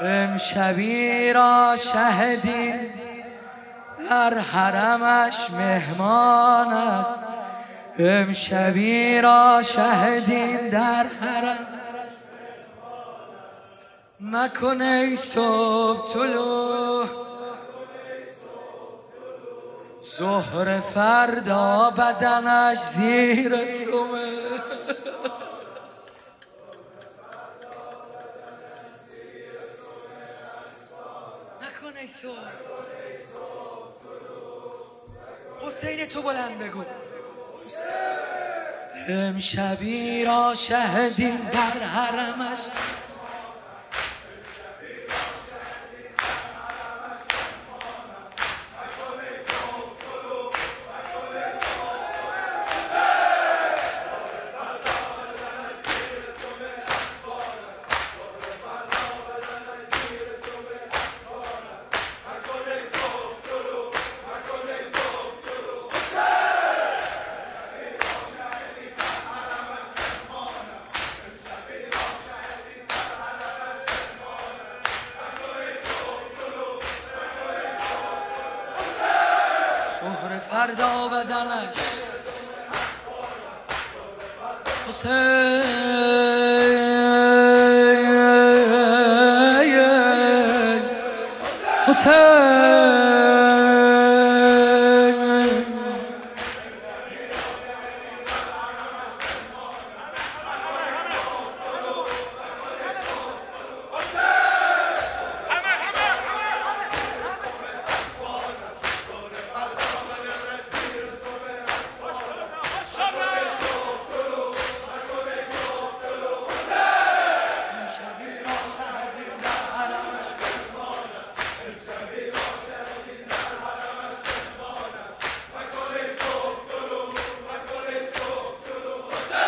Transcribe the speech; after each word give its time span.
امشبی 0.00 1.32
را 1.32 1.76
شهدین 1.76 2.74
در 4.10 4.38
حرمش 4.38 5.50
مهمان 5.50 6.72
است. 6.72 7.20
امشبی 7.98 9.20
را 9.20 9.62
شهدین 9.62 10.68
در 10.68 11.06
حرم. 11.20 11.66
مکن 14.20 14.82
ای 14.82 15.16
صبح 15.16 16.12
طلوع 16.12 17.06
ظهر 20.18 20.80
فردا 20.80 21.90
بدنش 21.90 22.78
زیر 22.78 23.66
سومه. 23.66 24.20
نکن 32.04 32.28
ای 35.62 35.68
حسین 35.68 36.06
تو 36.06 36.22
بلند 36.22 36.58
بگو. 36.58 36.84
امشبی 39.08 40.24
را 40.24 40.54
شهدین 40.54 41.36
در 41.36 41.86
حرمش. 41.86 42.58
مهر 80.04 80.38
فردا 80.50 81.08
بدنش. 81.08 81.76
حسین 84.88 85.64
حسین. 91.86 93.13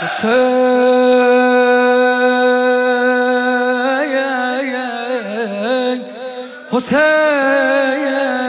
حسین 0.00 0.28
حسین. 6.72 8.47